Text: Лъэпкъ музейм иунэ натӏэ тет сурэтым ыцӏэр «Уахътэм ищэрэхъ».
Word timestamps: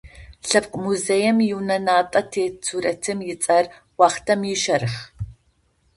Лъэпкъ 0.47 0.77
музейм 0.83 1.37
иунэ 1.49 1.77
натӏэ 1.85 2.21
тет 2.31 2.53
сурэтым 2.65 3.19
ыцӏэр 3.33 3.65
«Уахътэм 3.99 4.41
ищэрэхъ». 4.53 5.01